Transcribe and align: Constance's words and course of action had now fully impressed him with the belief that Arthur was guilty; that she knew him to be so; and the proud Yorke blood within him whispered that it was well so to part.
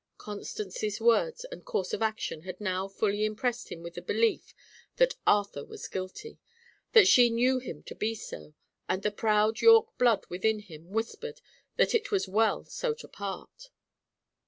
Constance's 0.17 0.99
words 0.99 1.45
and 1.51 1.63
course 1.63 1.93
of 1.93 2.01
action 2.01 2.41
had 2.41 2.59
now 2.59 2.87
fully 2.87 3.23
impressed 3.23 3.71
him 3.71 3.83
with 3.83 3.93
the 3.93 4.01
belief 4.01 4.55
that 4.95 5.13
Arthur 5.27 5.63
was 5.63 5.87
guilty; 5.87 6.39
that 6.93 7.07
she 7.07 7.29
knew 7.29 7.59
him 7.59 7.83
to 7.83 7.93
be 7.93 8.15
so; 8.15 8.55
and 8.89 9.03
the 9.03 9.11
proud 9.11 9.61
Yorke 9.61 9.95
blood 9.99 10.25
within 10.27 10.57
him 10.57 10.89
whispered 10.89 11.39
that 11.75 11.93
it 11.93 12.09
was 12.09 12.27
well 12.27 12.63
so 12.65 12.95
to 12.95 13.07
part. 13.07 13.69